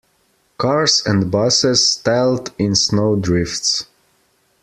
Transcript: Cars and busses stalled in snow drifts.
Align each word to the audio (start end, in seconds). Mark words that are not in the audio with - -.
Cars 0.57 1.03
and 1.05 1.29
busses 1.29 1.87
stalled 1.91 2.51
in 2.57 2.73
snow 2.73 3.15
drifts. 3.15 3.85